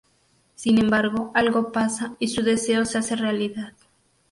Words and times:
Sin 0.55 0.79
embargo, 0.79 1.29
algo 1.35 1.71
pasa, 1.71 2.15
y 2.17 2.29
su 2.29 2.41
deseo 2.41 2.85
se 2.85 2.97
hace 2.97 3.15
realidad. 3.15 3.73